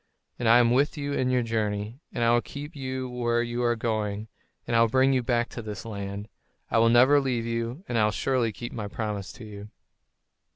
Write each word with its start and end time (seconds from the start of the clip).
And 0.39 0.49
I 0.49 0.57
am 0.57 0.71
with 0.71 0.97
you 0.97 1.13
in 1.13 1.29
your 1.29 1.43
journey, 1.43 1.99
and 2.11 2.23
I 2.23 2.31
will 2.31 2.41
keep 2.41 2.75
you 2.75 3.07
where 3.07 3.43
you 3.43 3.61
are 3.61 3.75
going, 3.75 4.29
and 4.65 4.75
will 4.75 4.87
bring 4.87 5.13
you 5.13 5.21
back 5.21 5.47
to 5.49 5.61
this 5.61 5.85
land. 5.85 6.27
I 6.71 6.79
will 6.79 6.89
never 6.89 7.19
leave 7.19 7.45
you, 7.45 7.83
and 7.87 7.99
I 7.99 8.05
will 8.05 8.11
surely 8.11 8.51
keep 8.51 8.73
my 8.73 8.87
promise 8.87 9.31
to 9.33 9.45
you." 9.45 9.69